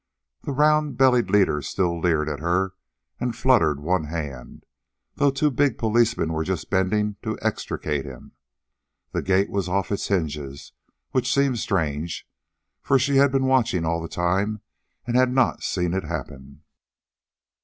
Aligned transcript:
The 0.41 0.51
round 0.51 0.97
bellied 0.97 1.29
leader 1.29 1.61
still 1.61 1.99
leered 1.99 2.27
at 2.27 2.39
her 2.39 2.73
and 3.19 3.35
fluttered 3.35 3.79
one 3.79 4.05
hand, 4.05 4.65
though 5.13 5.29
two 5.29 5.51
big 5.51 5.77
policemen 5.77 6.33
were 6.33 6.43
just 6.43 6.71
bending 6.71 7.17
to 7.21 7.37
extricate 7.39 8.03
him. 8.03 8.31
The 9.11 9.21
gate 9.21 9.51
was 9.51 9.69
off 9.69 9.91
its 9.91 10.07
hinges, 10.07 10.73
which 11.11 11.31
seemed 11.31 11.59
strange, 11.59 12.27
for 12.81 12.97
she 12.97 13.17
had 13.17 13.31
been 13.31 13.45
watching 13.45 13.85
all 13.85 14.01
the 14.01 14.07
time 14.09 14.61
and 15.05 15.15
had 15.15 15.31
not 15.31 15.61
seen 15.61 15.93
it 15.93 16.05
happen. 16.05 16.63